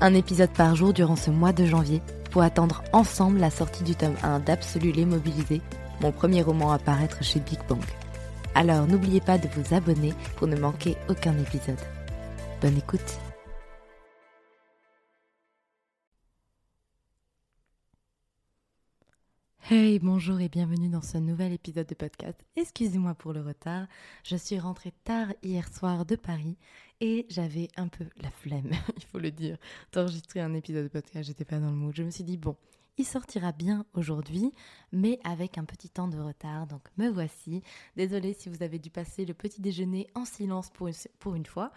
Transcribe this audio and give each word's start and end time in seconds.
un 0.00 0.14
épisode 0.14 0.50
par 0.50 0.76
jour 0.76 0.92
durant 0.92 1.16
ce 1.16 1.30
mois 1.30 1.52
de 1.52 1.66
janvier 1.66 2.02
pour 2.30 2.42
attendre 2.42 2.82
ensemble 2.92 3.38
la 3.38 3.50
sortie 3.50 3.84
du 3.84 3.94
tome 3.94 4.14
1 4.22 4.40
d'Absolu 4.40 4.92
les 4.92 5.04
Mobilisés, 5.04 5.62
mon 6.00 6.12
premier 6.12 6.42
roman 6.42 6.72
à 6.72 6.78
paraître 6.78 7.22
chez 7.22 7.40
Big 7.40 7.58
Bang. 7.68 7.82
Alors 8.54 8.86
n'oubliez 8.86 9.20
pas 9.20 9.38
de 9.38 9.48
vous 9.48 9.74
abonner 9.74 10.12
pour 10.36 10.46
ne 10.46 10.56
manquer 10.56 10.96
aucun 11.08 11.36
épisode. 11.38 11.78
Bonne 12.60 12.76
écoute 12.76 13.18
Hey, 19.70 19.98
bonjour 19.98 20.40
et 20.40 20.48
bienvenue 20.48 20.88
dans 20.88 21.02
ce 21.02 21.18
nouvel 21.18 21.52
épisode 21.52 21.86
de 21.86 21.94
podcast. 21.94 22.42
Excusez-moi 22.56 23.12
pour 23.12 23.34
le 23.34 23.42
retard, 23.42 23.86
je 24.24 24.34
suis 24.34 24.58
rentrée 24.58 24.94
tard 25.04 25.28
hier 25.42 25.68
soir 25.68 26.06
de 26.06 26.16
Paris 26.16 26.56
et 27.02 27.26
j'avais 27.28 27.68
un 27.76 27.88
peu 27.88 28.06
la 28.22 28.30
flemme, 28.30 28.70
il 28.96 29.04
faut 29.04 29.18
le 29.18 29.30
dire, 29.30 29.58
d'enregistrer 29.92 30.40
un 30.40 30.54
épisode 30.54 30.84
de 30.84 30.88
podcast, 30.88 31.26
j'étais 31.26 31.44
pas 31.44 31.58
dans 31.58 31.68
le 31.68 31.76
mood. 31.76 31.94
Je 31.94 32.02
me 32.02 32.08
suis 32.08 32.24
dit, 32.24 32.38
bon, 32.38 32.56
il 32.96 33.04
sortira 33.04 33.52
bien 33.52 33.84
aujourd'hui, 33.92 34.54
mais 34.90 35.20
avec 35.22 35.58
un 35.58 35.64
petit 35.66 35.90
temps 35.90 36.08
de 36.08 36.18
retard, 36.18 36.66
donc 36.66 36.88
me 36.96 37.10
voici. 37.10 37.62
Désolée 37.94 38.32
si 38.32 38.48
vous 38.48 38.62
avez 38.62 38.78
dû 38.78 38.88
passer 38.88 39.26
le 39.26 39.34
petit 39.34 39.60
déjeuner 39.60 40.06
en 40.14 40.24
silence 40.24 40.70
pour 40.70 41.34
une, 41.34 41.44
fois. 41.44 41.72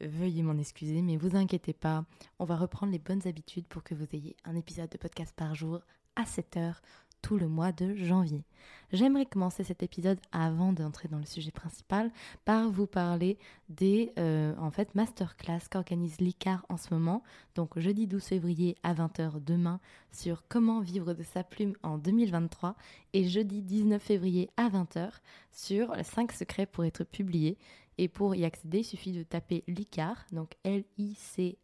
Veuillez 0.00 0.42
m'en 0.42 0.58
excuser, 0.58 1.02
mais 1.02 1.16
vous 1.16 1.36
inquiétez 1.36 1.72
pas, 1.72 2.04
on 2.40 2.44
va 2.44 2.56
reprendre 2.56 2.90
les 2.90 2.98
bonnes 2.98 3.28
habitudes 3.28 3.68
pour 3.68 3.84
que 3.84 3.94
vous 3.94 4.06
ayez 4.12 4.34
un 4.44 4.56
épisode 4.56 4.90
de 4.90 4.98
podcast 4.98 5.32
par 5.36 5.54
jour 5.54 5.82
à 6.16 6.26
7 6.26 6.56
heures 6.56 6.82
tout 7.22 7.38
le 7.38 7.48
mois 7.48 7.72
de 7.72 7.94
janvier. 7.94 8.44
J'aimerais 8.90 9.26
commencer 9.26 9.64
cet 9.64 9.82
épisode 9.82 10.18
avant 10.32 10.72
d'entrer 10.72 11.08
dans 11.08 11.18
le 11.18 11.26
sujet 11.26 11.50
principal 11.50 12.10
par 12.46 12.70
vous 12.70 12.86
parler 12.86 13.36
des 13.68 14.12
euh, 14.18 14.54
en 14.58 14.70
fait 14.70 14.94
masterclass 14.94 15.60
qu'organise 15.70 16.20
l'ICAR 16.20 16.64
en 16.70 16.78
ce 16.78 16.94
moment, 16.94 17.22
donc 17.54 17.78
jeudi 17.78 18.06
12 18.06 18.24
février 18.24 18.76
à 18.82 18.94
20h 18.94 19.44
demain 19.44 19.78
sur 20.10 20.42
comment 20.48 20.80
vivre 20.80 21.12
de 21.12 21.22
sa 21.22 21.44
plume 21.44 21.74
en 21.82 21.98
2023 21.98 22.76
et 23.12 23.28
jeudi 23.28 23.62
19 23.62 24.02
février 24.02 24.48
à 24.56 24.70
20h 24.70 25.10
sur 25.52 25.94
5 26.02 26.32
secrets 26.32 26.66
pour 26.66 26.84
être 26.84 27.04
publié. 27.04 27.58
Et 28.00 28.06
pour 28.06 28.34
y 28.36 28.44
accéder, 28.44 28.78
il 28.78 28.84
suffit 28.84 29.12
de 29.12 29.24
taper 29.24 29.64
l'ICAR, 29.66 30.24
donc 30.30 30.52
L-I-C-A-R-E-S.fr 30.62 31.58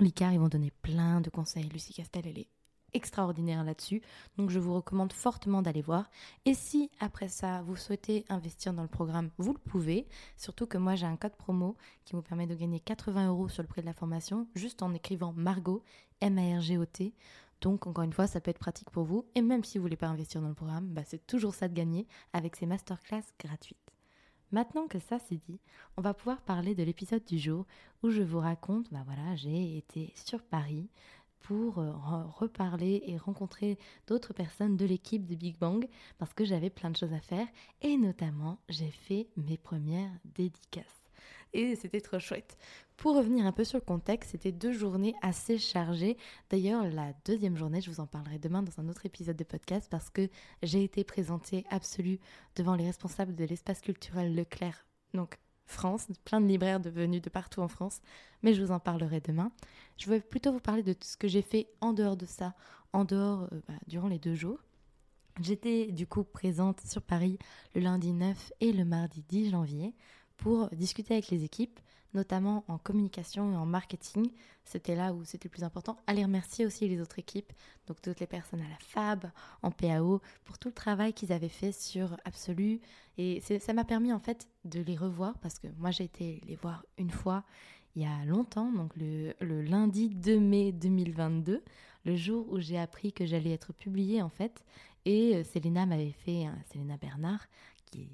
L'ICAR, 0.00 0.32
ils 0.32 0.40
vont 0.40 0.48
donner 0.48 0.72
plein 0.82 1.20
de 1.20 1.30
conseils. 1.30 1.68
Lucie 1.68 1.94
Castel, 1.94 2.26
elle 2.26 2.38
est 2.38 2.48
extraordinaire 2.94 3.64
là-dessus. 3.64 4.00
Donc 4.38 4.50
je 4.50 4.58
vous 4.58 4.74
recommande 4.74 5.12
fortement 5.12 5.62
d'aller 5.62 5.82
voir. 5.82 6.10
Et 6.44 6.54
si 6.54 6.90
après 7.00 7.28
ça, 7.28 7.62
vous 7.62 7.76
souhaitez 7.76 8.24
investir 8.28 8.72
dans 8.72 8.82
le 8.82 8.88
programme, 8.88 9.30
vous 9.38 9.52
le 9.52 9.58
pouvez. 9.58 10.06
Surtout 10.36 10.66
que 10.66 10.78
moi, 10.78 10.94
j'ai 10.94 11.06
un 11.06 11.16
code 11.16 11.36
promo 11.36 11.76
qui 12.04 12.14
vous 12.14 12.22
permet 12.22 12.46
de 12.46 12.54
gagner 12.54 12.80
80 12.80 13.28
euros 13.28 13.48
sur 13.48 13.62
le 13.62 13.68
prix 13.68 13.82
de 13.82 13.86
la 13.86 13.92
formation 13.92 14.48
juste 14.54 14.82
en 14.82 14.94
écrivant 14.94 15.32
Margot, 15.32 15.82
M-A-R-G-O-T. 16.20 17.12
Donc 17.60 17.86
encore 17.86 18.04
une 18.04 18.12
fois, 18.12 18.26
ça 18.26 18.40
peut 18.40 18.50
être 18.50 18.58
pratique 18.58 18.90
pour 18.90 19.04
vous. 19.04 19.26
Et 19.34 19.42
même 19.42 19.64
si 19.64 19.78
vous 19.78 19.82
voulez 19.82 19.96
pas 19.96 20.08
investir 20.08 20.40
dans 20.40 20.48
le 20.48 20.54
programme, 20.54 20.86
bah, 20.86 21.02
c'est 21.04 21.26
toujours 21.26 21.54
ça 21.54 21.68
de 21.68 21.74
gagner 21.74 22.06
avec 22.32 22.56
ces 22.56 22.66
masterclass 22.66 23.24
gratuites. 23.38 23.78
Maintenant 24.52 24.86
que 24.86 25.00
ça 25.00 25.18
c'est 25.18 25.40
dit, 25.48 25.58
on 25.96 26.02
va 26.02 26.14
pouvoir 26.14 26.40
parler 26.40 26.76
de 26.76 26.84
l'épisode 26.84 27.24
du 27.24 27.38
jour 27.38 27.66
où 28.04 28.10
je 28.10 28.22
vous 28.22 28.38
raconte, 28.38 28.88
bah 28.92 29.02
voilà, 29.04 29.34
j'ai 29.34 29.78
été 29.78 30.12
sur 30.14 30.42
Paris, 30.44 30.88
pour 31.44 31.78
euh, 31.78 31.92
reparler 32.38 33.02
et 33.06 33.18
rencontrer 33.18 33.78
d'autres 34.06 34.32
personnes 34.32 34.76
de 34.76 34.86
l'équipe 34.86 35.26
de 35.26 35.34
Big 35.34 35.58
Bang 35.58 35.86
parce 36.18 36.32
que 36.32 36.44
j'avais 36.44 36.70
plein 36.70 36.90
de 36.90 36.96
choses 36.96 37.12
à 37.12 37.20
faire 37.20 37.46
et 37.82 37.98
notamment 37.98 38.58
j'ai 38.70 38.90
fait 38.90 39.28
mes 39.36 39.58
premières 39.58 40.10
dédicaces. 40.24 41.04
Et 41.52 41.76
c'était 41.76 42.00
trop 42.00 42.18
chouette. 42.18 42.56
Pour 42.96 43.14
revenir 43.14 43.44
un 43.44 43.52
peu 43.52 43.62
sur 43.62 43.78
le 43.78 43.84
contexte, 43.84 44.30
c'était 44.30 44.52
deux 44.52 44.72
journées 44.72 45.14
assez 45.22 45.58
chargées. 45.58 46.16
D'ailleurs, 46.48 46.88
la 46.88 47.12
deuxième 47.26 47.56
journée, 47.56 47.80
je 47.80 47.90
vous 47.90 48.00
en 48.00 48.06
parlerai 48.06 48.38
demain 48.38 48.62
dans 48.62 48.80
un 48.80 48.88
autre 48.88 49.04
épisode 49.04 49.36
de 49.36 49.44
podcast 49.44 49.86
parce 49.90 50.10
que 50.10 50.28
j'ai 50.62 50.82
été 50.82 51.04
présentée 51.04 51.64
absolue 51.70 52.18
devant 52.56 52.74
les 52.74 52.86
responsables 52.86 53.34
de 53.34 53.44
l'espace 53.44 53.82
culturel 53.82 54.34
Leclerc. 54.34 54.86
Donc 55.12 55.38
France, 55.66 56.08
plein 56.24 56.40
de 56.40 56.46
libraires 56.46 56.80
devenus 56.80 57.22
de 57.22 57.30
partout 57.30 57.60
en 57.60 57.68
France, 57.68 58.00
mais 58.42 58.54
je 58.54 58.62
vous 58.62 58.70
en 58.70 58.80
parlerai 58.80 59.20
demain. 59.20 59.50
Je 59.96 60.10
vais 60.10 60.20
plutôt 60.20 60.52
vous 60.52 60.60
parler 60.60 60.82
de 60.82 60.92
tout 60.92 61.06
ce 61.06 61.16
que 61.16 61.28
j'ai 61.28 61.42
fait 61.42 61.68
en 61.80 61.92
dehors 61.92 62.16
de 62.16 62.26
ça, 62.26 62.54
en 62.92 63.04
dehors 63.04 63.48
euh, 63.52 63.60
bah, 63.66 63.74
durant 63.86 64.08
les 64.08 64.18
deux 64.18 64.34
jours. 64.34 64.58
J'étais 65.40 65.90
du 65.90 66.06
coup 66.06 66.22
présente 66.22 66.80
sur 66.82 67.02
Paris 67.02 67.38
le 67.74 67.80
lundi 67.80 68.12
9 68.12 68.52
et 68.60 68.72
le 68.72 68.84
mardi 68.84 69.24
10 69.28 69.50
janvier 69.50 69.94
pour 70.36 70.68
discuter 70.70 71.14
avec 71.14 71.28
les 71.28 71.44
équipes, 71.44 71.80
notamment 72.14 72.64
en 72.68 72.78
communication 72.78 73.52
et 73.52 73.56
en 73.56 73.66
marketing. 73.66 74.30
C'était 74.64 74.94
là 74.94 75.12
où 75.12 75.24
c'était 75.24 75.48
le 75.48 75.50
plus 75.50 75.64
important. 75.64 75.98
Aller 76.06 76.24
remercier 76.24 76.64
aussi 76.64 76.88
les 76.88 77.00
autres 77.00 77.18
équipes, 77.18 77.52
donc 77.86 78.00
toutes 78.00 78.20
les 78.20 78.26
personnes 78.26 78.60
à 78.60 78.68
la 78.68 78.78
FAB, 78.80 79.30
en 79.62 79.70
PAO, 79.70 80.20
pour 80.44 80.58
tout 80.58 80.68
le 80.68 80.74
travail 80.74 81.12
qu'ils 81.12 81.32
avaient 81.32 81.48
fait 81.48 81.72
sur 81.72 82.16
Absolu. 82.24 82.80
Et 83.18 83.40
ça 83.40 83.72
m'a 83.72 83.84
permis 83.84 84.12
en 84.12 84.20
fait 84.20 84.48
de 84.64 84.80
les 84.80 84.96
revoir 84.96 85.38
parce 85.38 85.58
que 85.58 85.68
moi 85.78 85.90
j'ai 85.90 86.04
été 86.04 86.40
les 86.46 86.56
voir 86.56 86.84
une 86.98 87.10
fois 87.10 87.44
il 87.96 88.02
y 88.02 88.06
a 88.06 88.24
longtemps, 88.24 88.72
donc 88.72 88.96
le, 88.96 89.34
le 89.40 89.62
lundi 89.62 90.08
2 90.08 90.40
mai 90.40 90.72
2022, 90.72 91.62
le 92.04 92.16
jour 92.16 92.46
où 92.50 92.58
j'ai 92.58 92.78
appris 92.78 93.12
que 93.12 93.24
j'allais 93.24 93.52
être 93.52 93.72
publiée 93.72 94.20
en 94.20 94.28
fait. 94.28 94.64
Et 95.04 95.36
euh, 95.36 95.44
Selena 95.44 95.86
m'avait 95.86 96.10
fait, 96.24 96.46
Selena 96.72 96.96
Bernard, 96.96 97.46
qui 97.94 98.08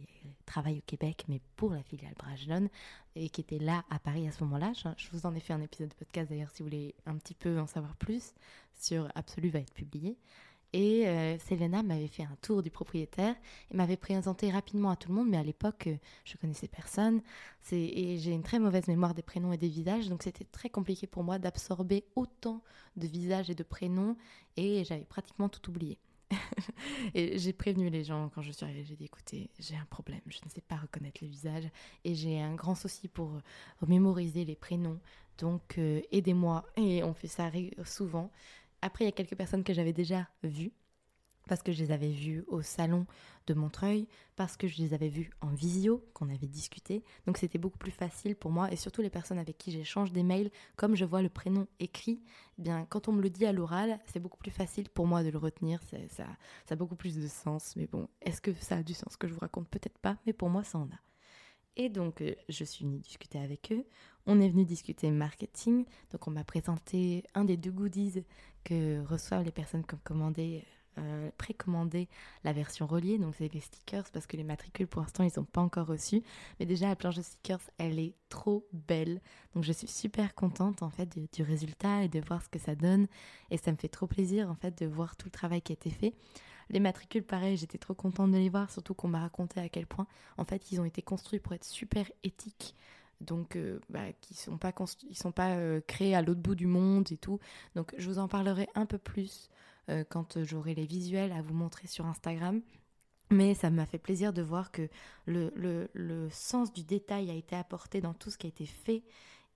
travaille 0.46 0.78
au 0.78 0.82
Québec, 0.86 1.24
mais 1.28 1.40
pour 1.56 1.72
la 1.72 1.82
filiale 1.82 2.14
Brajlon, 2.18 2.68
et 3.14 3.28
qui 3.28 3.40
était 3.40 3.58
là 3.58 3.84
à 3.90 3.98
Paris 3.98 4.26
à 4.28 4.32
ce 4.32 4.42
moment-là. 4.44 4.72
Je, 4.74 5.08
vous 5.12 5.26
en 5.26 5.34
ai 5.34 5.40
fait 5.40 5.52
un 5.52 5.60
épisode 5.60 5.88
de 5.88 5.94
podcast 5.94 6.28
d'ailleurs 6.28 6.50
si 6.50 6.62
vous 6.62 6.68
voulez 6.68 6.94
un 7.06 7.16
petit 7.16 7.34
peu 7.34 7.58
en 7.58 7.66
savoir 7.66 7.96
plus 7.96 8.34
sur 8.74 9.08
Absolu 9.14 9.48
va 9.48 9.60
être 9.60 9.72
publié. 9.72 10.18
Et 10.72 11.08
euh, 11.08 11.36
Selena 11.38 11.82
m'avait 11.82 12.06
fait 12.06 12.22
un 12.22 12.36
tour 12.42 12.62
du 12.62 12.70
propriétaire 12.70 13.34
et 13.70 13.76
m'avait 13.76 13.96
présenté 13.96 14.50
rapidement 14.50 14.90
à 14.90 14.96
tout 14.96 15.08
le 15.08 15.14
monde, 15.14 15.28
mais 15.28 15.36
à 15.36 15.42
l'époque, 15.42 15.88
euh, 15.88 15.96
je 16.24 16.36
connaissais 16.36 16.68
personne. 16.68 17.22
Et 17.72 18.18
j'ai 18.18 18.30
une 18.30 18.44
très 18.44 18.60
mauvaise 18.60 18.86
mémoire 18.86 19.14
des 19.14 19.22
prénoms 19.22 19.52
et 19.52 19.58
des 19.58 19.68
visages, 19.68 20.08
donc 20.08 20.22
c'était 20.22 20.44
très 20.44 20.70
compliqué 20.70 21.08
pour 21.08 21.24
moi 21.24 21.38
d'absorber 21.38 22.04
autant 22.14 22.62
de 22.96 23.06
visages 23.06 23.50
et 23.50 23.54
de 23.54 23.64
prénoms, 23.64 24.16
et 24.56 24.84
j'avais 24.84 25.04
pratiquement 25.04 25.48
tout 25.48 25.68
oublié. 25.70 25.98
et 27.14 27.38
j'ai 27.38 27.52
prévenu 27.52 27.90
les 27.90 28.04
gens 28.04 28.30
quand 28.34 28.42
je 28.42 28.52
suis 28.52 28.64
arrivée. 28.64 28.84
J'ai 28.84 28.96
dit 28.96 29.04
écoutez, 29.04 29.50
j'ai 29.58 29.76
un 29.76 29.86
problème, 29.86 30.20
je 30.26 30.38
ne 30.44 30.50
sais 30.50 30.60
pas 30.60 30.76
reconnaître 30.76 31.18
les 31.22 31.28
visages 31.28 31.68
et 32.04 32.14
j'ai 32.14 32.40
un 32.40 32.54
grand 32.54 32.74
souci 32.74 33.08
pour 33.08 33.34
euh, 33.34 33.86
mémoriser 33.86 34.44
les 34.44 34.56
prénoms. 34.56 35.00
Donc 35.38 35.78
aidez-moi. 36.12 36.66
Et 36.76 37.02
on 37.02 37.14
fait 37.14 37.26
ça 37.26 37.50
souvent. 37.84 38.30
Après, 38.82 39.04
il 39.04 39.08
y 39.08 39.08
a 39.08 39.12
quelques 39.12 39.36
personnes 39.36 39.64
que 39.64 39.74
j'avais 39.74 39.92
déjà 39.92 40.28
vues, 40.42 40.72
parce 41.48 41.62
que 41.62 41.72
je 41.72 41.82
les 41.82 41.92
avais 41.92 42.10
vues 42.10 42.44
au 42.48 42.62
salon 42.62 43.06
de 43.46 43.54
Montreuil, 43.54 44.06
parce 44.36 44.56
que 44.56 44.68
je 44.68 44.78
les 44.78 44.94
avais 44.94 45.08
vues 45.08 45.30
en 45.40 45.48
visio, 45.48 46.04
qu'on 46.14 46.28
avait 46.28 46.46
discuté. 46.46 47.02
Donc 47.26 47.38
c'était 47.38 47.58
beaucoup 47.58 47.78
plus 47.78 47.90
facile 47.90 48.36
pour 48.36 48.50
moi, 48.50 48.72
et 48.72 48.76
surtout 48.76 49.02
les 49.02 49.10
personnes 49.10 49.38
avec 49.38 49.58
qui 49.58 49.70
j'échange 49.70 50.12
des 50.12 50.22
mails, 50.22 50.50
comme 50.76 50.94
je 50.94 51.04
vois 51.04 51.22
le 51.22 51.28
prénom 51.28 51.66
écrit, 51.78 52.22
eh 52.58 52.62
bien 52.62 52.86
quand 52.86 53.08
on 53.08 53.12
me 53.12 53.22
le 53.22 53.30
dit 53.30 53.46
à 53.46 53.52
l'oral, 53.52 54.00
c'est 54.06 54.20
beaucoup 54.20 54.38
plus 54.38 54.50
facile 54.50 54.88
pour 54.88 55.06
moi 55.06 55.22
de 55.22 55.30
le 55.30 55.38
retenir, 55.38 55.80
ça, 55.82 55.96
ça 56.08 56.26
a 56.70 56.76
beaucoup 56.76 56.96
plus 56.96 57.16
de 57.16 57.28
sens. 57.28 57.74
Mais 57.76 57.86
bon, 57.86 58.08
est-ce 58.22 58.40
que 58.40 58.52
ça 58.54 58.76
a 58.76 58.82
du 58.82 58.94
sens 58.94 59.16
que 59.16 59.26
je 59.26 59.34
vous 59.34 59.40
raconte? 59.40 59.68
Peut-être 59.68 59.98
pas, 59.98 60.16
mais 60.26 60.32
pour 60.32 60.48
moi 60.48 60.64
ça 60.64 60.78
en 60.78 60.86
a. 60.86 61.00
Et 61.76 61.88
donc, 61.88 62.20
euh, 62.20 62.34
je 62.48 62.64
suis 62.64 62.84
venue 62.84 62.98
discuter 62.98 63.38
avec 63.38 63.72
eux. 63.72 63.86
On 64.26 64.40
est 64.40 64.48
venu 64.48 64.64
discuter 64.64 65.10
marketing. 65.10 65.84
Donc, 66.10 66.26
on 66.28 66.30
m'a 66.30 66.44
présenté 66.44 67.24
un 67.34 67.44
des 67.44 67.56
deux 67.56 67.70
goodies 67.70 68.24
que 68.64 69.02
reçoivent 69.06 69.44
les 69.44 69.52
personnes 69.52 69.86
qui 69.86 69.94
ont 69.94 70.00
commandé, 70.04 70.64
euh, 70.98 71.30
précommandé 71.38 72.08
la 72.44 72.52
version 72.52 72.86
reliée. 72.86 73.18
Donc, 73.18 73.34
c'est 73.36 73.52
les 73.52 73.60
stickers 73.60 74.04
parce 74.12 74.26
que 74.26 74.36
les 74.36 74.44
matricules, 74.44 74.86
pour 74.86 75.02
l'instant, 75.02 75.24
ils 75.24 75.30
sont 75.30 75.44
pas 75.44 75.60
encore 75.60 75.86
reçus. 75.86 76.22
Mais 76.58 76.66
déjà, 76.66 76.88
la 76.88 76.96
planche 76.96 77.16
de 77.16 77.22
stickers, 77.22 77.60
elle 77.78 77.98
est 77.98 78.14
trop 78.28 78.66
belle. 78.72 79.20
Donc, 79.54 79.64
je 79.64 79.72
suis 79.72 79.86
super 79.86 80.34
contente, 80.34 80.82
en 80.82 80.90
fait, 80.90 81.18
du 81.32 81.42
résultat 81.42 82.04
et 82.04 82.08
de 82.08 82.20
voir 82.20 82.42
ce 82.42 82.48
que 82.48 82.58
ça 82.58 82.74
donne. 82.74 83.06
Et 83.50 83.56
ça 83.56 83.72
me 83.72 83.76
fait 83.76 83.88
trop 83.88 84.06
plaisir, 84.06 84.50
en 84.50 84.54
fait, 84.54 84.78
de 84.82 84.86
voir 84.86 85.16
tout 85.16 85.26
le 85.26 85.32
travail 85.32 85.62
qui 85.62 85.72
a 85.72 85.74
été 85.74 85.90
fait. 85.90 86.14
Les 86.70 86.80
matricules, 86.80 87.24
pareil, 87.24 87.56
j'étais 87.56 87.78
trop 87.78 87.94
contente 87.94 88.30
de 88.30 88.36
les 88.36 88.48
voir, 88.48 88.70
surtout 88.70 88.94
qu'on 88.94 89.08
m'a 89.08 89.20
raconté 89.20 89.60
à 89.60 89.68
quel 89.68 89.86
point, 89.86 90.06
en 90.38 90.44
fait, 90.44 90.70
ils 90.70 90.80
ont 90.80 90.84
été 90.84 91.02
construits 91.02 91.40
pour 91.40 91.52
être 91.52 91.64
super 91.64 92.10
éthiques. 92.22 92.76
Donc, 93.20 93.56
euh, 93.56 93.80
bah, 93.90 94.12
qui 94.20 94.34
sont 94.34 94.56
pas 94.56 94.72
ils 95.08 95.16
sont 95.16 95.32
pas 95.32 95.56
euh, 95.56 95.80
créés 95.86 96.14
à 96.14 96.22
l'autre 96.22 96.40
bout 96.40 96.54
du 96.54 96.66
monde 96.66 97.10
et 97.12 97.16
tout. 97.16 97.38
Donc, 97.74 97.94
je 97.98 98.08
vous 98.08 98.18
en 98.18 98.28
parlerai 98.28 98.68
un 98.74 98.86
peu 98.86 98.98
plus 98.98 99.50
euh, 99.90 100.04
quand 100.08 100.42
j'aurai 100.44 100.74
les 100.74 100.86
visuels 100.86 101.32
à 101.32 101.42
vous 101.42 101.54
montrer 101.54 101.86
sur 101.86 102.06
Instagram. 102.06 102.62
Mais 103.30 103.54
ça 103.54 103.70
m'a 103.70 103.86
fait 103.86 103.98
plaisir 103.98 104.32
de 104.32 104.42
voir 104.42 104.72
que 104.72 104.88
le, 105.26 105.52
le, 105.54 105.88
le, 105.92 106.28
sens 106.30 106.72
du 106.72 106.82
détail 106.82 107.30
a 107.30 107.34
été 107.34 107.54
apporté 107.54 108.00
dans 108.00 108.14
tout 108.14 108.30
ce 108.30 108.38
qui 108.38 108.46
a 108.46 108.48
été 108.48 108.66
fait. 108.66 109.04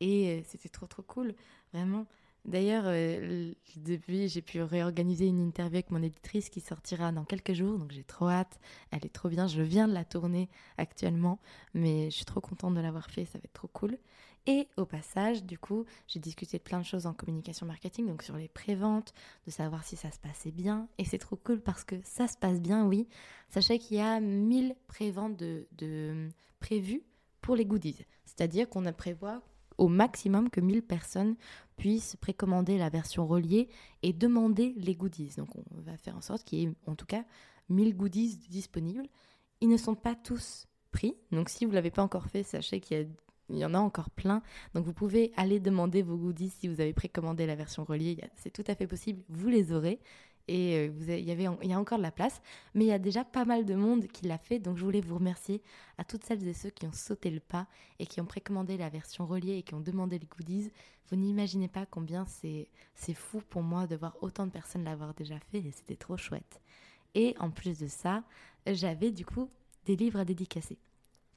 Et 0.00 0.44
c'était 0.46 0.68
trop, 0.68 0.86
trop 0.86 1.02
cool. 1.02 1.34
Vraiment, 1.72 2.06
D'ailleurs, 2.44 2.84
euh, 2.86 3.52
depuis, 3.76 4.28
j'ai 4.28 4.42
pu 4.42 4.60
réorganiser 4.60 5.26
une 5.26 5.40
interview 5.40 5.76
avec 5.76 5.90
mon 5.90 6.02
éditrice 6.02 6.50
qui 6.50 6.60
sortira 6.60 7.10
dans 7.10 7.24
quelques 7.24 7.54
jours, 7.54 7.78
donc 7.78 7.90
j'ai 7.90 8.04
trop 8.04 8.28
hâte. 8.28 8.60
Elle 8.90 9.06
est 9.06 9.12
trop 9.12 9.30
bien. 9.30 9.46
Je 9.46 9.62
viens 9.62 9.88
de 9.88 9.94
la 9.94 10.04
tourner 10.04 10.50
actuellement, 10.76 11.38
mais 11.72 12.10
je 12.10 12.16
suis 12.16 12.26
trop 12.26 12.42
contente 12.42 12.74
de 12.74 12.80
l'avoir 12.80 13.10
fait. 13.10 13.24
Ça 13.24 13.38
va 13.38 13.44
être 13.44 13.54
trop 13.54 13.68
cool. 13.68 13.96
Et 14.46 14.68
au 14.76 14.84
passage, 14.84 15.42
du 15.42 15.58
coup, 15.58 15.86
j'ai 16.06 16.20
discuté 16.20 16.58
de 16.58 16.62
plein 16.62 16.78
de 16.78 16.84
choses 16.84 17.06
en 17.06 17.14
communication 17.14 17.64
marketing, 17.64 18.06
donc 18.06 18.22
sur 18.22 18.36
les 18.36 18.48
préventes, 18.48 19.14
de 19.46 19.50
savoir 19.50 19.84
si 19.84 19.96
ça 19.96 20.10
se 20.10 20.18
passait 20.18 20.50
bien. 20.50 20.86
Et 20.98 21.04
c'est 21.04 21.18
trop 21.18 21.36
cool 21.36 21.60
parce 21.60 21.82
que 21.82 21.96
ça 22.04 22.28
se 22.28 22.36
passe 22.36 22.60
bien, 22.60 22.84
oui. 22.86 23.08
Sachez 23.48 23.78
qu'il 23.78 23.96
y 23.96 24.00
a 24.00 24.20
1000 24.20 24.74
préventes 24.86 25.36
de, 25.38 26.28
prévues 26.60 27.02
pour 27.40 27.56
les 27.56 27.64
goodies. 27.64 28.04
C'est-à-dire 28.26 28.68
qu'on 28.68 28.84
prévoit 28.92 29.40
au 29.78 29.88
maximum 29.88 30.50
que 30.50 30.60
1000 30.60 30.82
personnes 30.82 31.36
puissent 31.76 32.16
précommander 32.16 32.76
la 32.78 32.90
version 32.90 33.26
reliée 33.26 33.68
et 34.02 34.12
demander 34.12 34.74
les 34.76 34.94
goodies. 34.94 35.34
Donc 35.36 35.48
on 35.56 35.80
va 35.80 35.96
faire 35.96 36.16
en 36.16 36.20
sorte 36.20 36.44
qu'il 36.44 36.58
y 36.58 36.64
ait 36.64 36.72
en 36.86 36.94
tout 36.94 37.06
cas 37.06 37.24
1000 37.70 37.96
goodies 37.96 38.36
disponibles. 38.50 39.06
Ils 39.60 39.68
ne 39.68 39.76
sont 39.76 39.94
pas 39.94 40.14
tous 40.14 40.68
pris, 40.92 41.16
donc 41.32 41.48
si 41.48 41.64
vous 41.64 41.70
ne 41.70 41.76
l'avez 41.76 41.90
pas 41.90 42.02
encore 42.02 42.26
fait, 42.26 42.44
sachez 42.44 42.80
qu'il 42.80 43.00
y, 43.00 43.06
en 43.62 43.74
a 43.74 43.78
encore 43.78 44.08
plein. 44.08 44.42
Donc 44.74 44.86
vous 44.86 44.94
pouvez 44.94 45.32
aller 45.36 45.60
demander 45.60 46.02
vos 46.02 46.16
goodies 46.16 46.48
si 46.48 46.68
vous 46.68 46.80
avez 46.80 46.94
précommandé 46.94 47.46
la 47.46 47.56
version 47.56 47.84
reliée, 47.84 48.16
c'est 48.36 48.50
tout 48.50 48.64
à 48.66 48.74
fait 48.74 48.86
possible, 48.86 49.22
vous 49.28 49.48
les 49.48 49.72
aurez 49.72 50.00
et 50.48 50.76
euh, 50.76 50.90
vous 50.92 51.10
il, 51.10 51.24
y 51.24 51.30
avait, 51.30 51.46
il 51.62 51.70
y 51.70 51.72
a 51.72 51.78
encore 51.78 51.98
de 51.98 52.02
la 52.02 52.10
place, 52.10 52.42
mais 52.74 52.84
il 52.84 52.88
y 52.88 52.92
a 52.92 52.98
déjà 52.98 53.24
pas 53.24 53.44
mal 53.44 53.64
de 53.64 53.74
monde 53.74 54.06
qui 54.08 54.26
l'a 54.26 54.38
fait, 54.38 54.58
donc 54.58 54.76
je 54.76 54.84
voulais 54.84 55.00
vous 55.00 55.16
remercier 55.16 55.62
à 55.98 56.04
toutes 56.04 56.24
celles 56.24 56.46
et 56.46 56.52
ceux 56.52 56.70
qui 56.70 56.86
ont 56.86 56.92
sauté 56.92 57.30
le 57.30 57.40
pas 57.40 57.66
et 57.98 58.06
qui 58.06 58.20
ont 58.20 58.26
précommandé 58.26 58.76
la 58.76 58.88
version 58.88 59.26
reliée 59.26 59.56
et 59.58 59.62
qui 59.62 59.74
ont 59.74 59.80
demandé 59.80 60.18
les 60.18 60.26
goodies. 60.26 60.70
Vous 61.10 61.16
n'imaginez 61.16 61.68
pas 61.68 61.86
combien 61.86 62.26
c'est 62.26 63.14
fou 63.14 63.42
pour 63.48 63.62
moi 63.62 63.86
de 63.86 63.96
voir 63.96 64.16
autant 64.22 64.46
de 64.46 64.50
personnes 64.50 64.84
l'avoir 64.84 65.14
déjà 65.14 65.38
fait 65.50 65.58
et 65.58 65.70
c'était 65.70 65.96
trop 65.96 66.16
chouette. 66.16 66.60
Et 67.14 67.34
en 67.38 67.50
plus 67.50 67.78
de 67.78 67.86
ça, 67.86 68.24
j'avais 68.66 69.10
du 69.10 69.24
coup 69.24 69.48
des 69.86 69.96
livres 69.96 70.18
à 70.18 70.24
dédicacer 70.24 70.78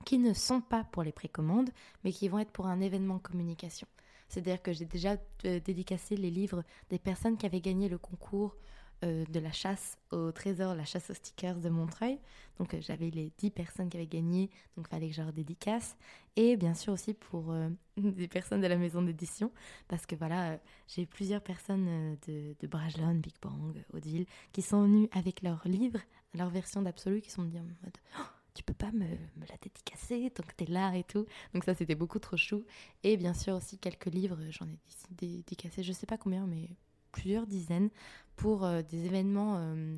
qui 0.06 0.18
ne 0.18 0.34
sont 0.34 0.62
pas 0.62 0.84
pour 0.86 1.04
les 1.04 1.12
précommandes, 1.12 1.70
mais 2.04 2.12
qui 2.12 2.30
vont 2.30 2.40
être 2.40 2.52
pour 2.52 2.68
un 2.68 2.82
événement 2.82 3.20
communication. 3.20 3.88
C'est-à-dire 4.30 4.62
que 4.62 4.74
j'ai 4.74 4.86
déjà 4.86 5.18
euh, 5.46 5.60
dédicacé 5.60 6.18
les 6.18 6.32
livres 6.32 6.64
des 6.90 7.00
personnes 7.00 7.38
qui 7.38 7.46
avaient 7.46 7.62
gagné 7.62 7.90
le 7.90 7.98
concours 7.98 8.56
euh, 9.04 9.26
de 9.26 9.40
la 9.40 9.52
chasse 9.52 9.98
au 10.12 10.32
trésor, 10.32 10.76
la 10.76 10.84
chasse 10.84 11.10
aux 11.10 11.14
stickers 11.14 11.60
de 11.60 11.70
Montreuil. 11.70 12.20
Donc 12.58 12.74
euh, 12.74 12.80
j'avais 12.82 13.10
les 13.10 13.32
10 13.38 13.52
personnes 13.52 13.90
qui 13.90 13.98
avaient 13.98 14.08
gagné, 14.08 14.50
donc 14.76 14.88
il 14.88 14.90
fallait 14.90 15.10
que 15.10 15.16
je 15.16 15.22
leur 15.22 15.32
dédicace. 15.32 15.96
Et 16.36 16.58
bien 16.58 16.74
sûr 16.74 16.94
aussi 16.94 17.14
pour 17.14 17.54
des 17.98 18.28
personnes 18.28 18.62
de 18.62 18.68
la 18.68 18.78
maison 18.78 19.02
d'édition, 19.02 19.52
parce 19.88 20.06
que 20.06 20.16
voilà, 20.16 20.60
j'ai 20.88 21.06
plusieurs 21.06 21.42
personnes 21.42 22.18
de, 22.28 22.56
de 22.60 22.68
Brajlon, 22.68 23.16
Big 23.16 23.36
Bang, 23.42 23.84
Odile, 23.94 24.26
qui 24.52 24.62
sont 24.62 24.84
venues 24.84 25.10
avec 25.12 25.42
leurs 25.42 25.66
livres, 25.68 26.00
leur 26.34 26.50
version 26.50 26.82
d'Absolu, 26.82 27.22
qui 27.22 27.32
sont 27.32 27.44
dit 27.44 27.60
en 27.60 27.64
mode... 27.64 27.98
Oh, 28.20 28.37
tu 28.58 28.64
peux 28.64 28.74
pas 28.74 28.92
me, 28.92 29.06
me 29.06 29.46
la 29.48 29.56
dédicacer 29.62 30.32
tant 30.32 30.42
que 30.42 30.54
t'es 30.56 30.66
là 30.66 30.96
et 30.96 31.04
tout. 31.04 31.28
Donc 31.54 31.64
ça, 31.64 31.76
c'était 31.76 31.94
beaucoup 31.94 32.18
trop 32.18 32.38
chou. 32.38 32.66
Et 33.04 33.16
bien 33.16 33.36
sûr 33.36 33.56
aussi 33.56 33.78
quelques 33.78 34.08
livres, 34.08 34.40
j'en 34.50 34.66
ai 34.66 34.80
dédicacé, 35.12 35.84
je 35.84 35.94
sais 35.94 36.08
pas 36.08 36.18
combien, 36.18 36.48
mais 36.48 36.70
plusieurs 37.12 37.46
dizaines 37.46 37.90
pour 38.36 38.66
euh, 38.66 38.82
des 38.82 39.06
événements 39.06 39.58
euh, 39.58 39.96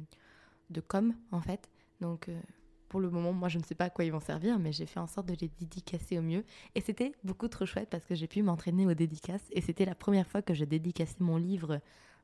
de 0.70 0.82
com 0.82 1.16
en 1.32 1.40
fait. 1.40 1.70
Donc 2.02 2.28
euh, 2.28 2.38
pour 2.90 3.00
le 3.00 3.10
moment, 3.10 3.32
moi 3.32 3.48
je 3.48 3.60
ne 3.60 3.64
sais 3.64 3.76
pas 3.76 3.86
à 3.86 3.90
quoi 3.90 4.04
ils 4.04 4.12
vont 4.12 4.20
servir, 4.20 4.60
mais 4.60 4.74
j'ai 4.74 4.86
fait 4.86 5.00
en 5.00 5.08
sorte 5.08 5.28
de 5.28 5.36
les 5.40 5.48
dédicacer 5.48 6.20
au 6.20 6.22
mieux. 6.22 6.44
Et 6.76 6.82
c'était 6.82 7.14
beaucoup 7.24 7.48
trop 7.48 7.66
chouette 7.66 7.90
parce 7.90 8.04
que 8.04 8.16
j'ai 8.16 8.28
pu 8.28 8.42
m'entraîner 8.44 8.86
aux 8.86 8.94
dédicaces. 8.94 9.48
Et 9.52 9.62
c'était 9.62 9.86
la 9.86 9.96
première 9.96 10.28
fois 10.28 10.42
que 10.42 10.54
j'ai 10.54 10.66
dédicacé 10.66 11.16
mon 11.20 11.38
livre, 11.38 11.80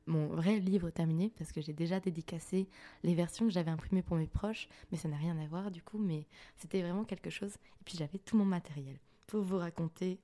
mon 0.06 0.28
vrai 0.28 0.58
livre 0.58 0.90
terminé, 0.90 1.32
parce 1.36 1.52
que 1.52 1.60
j'ai 1.60 1.72
déjà 1.72 2.00
dédicacé 2.00 2.68
les 3.02 3.14
versions 3.14 3.46
que 3.46 3.52
j'avais 3.52 3.70
imprimées 3.70 4.02
pour 4.02 4.16
mes 4.16 4.26
proches, 4.26 4.68
mais 4.90 4.98
ça 4.98 5.08
n'a 5.08 5.16
rien 5.16 5.38
à 5.38 5.46
voir 5.46 5.70
du 5.70 5.82
coup. 5.82 5.98
Mais 5.98 6.26
c'était 6.56 6.82
vraiment 6.82 7.04
quelque 7.04 7.30
chose. 7.30 7.54
Et 7.80 7.84
puis 7.84 7.96
j'avais 7.98 8.18
tout 8.18 8.36
mon 8.36 8.44
matériel. 8.44 8.98
Pour 9.26 9.42
vous 9.42 9.58
raconter, 9.58 10.20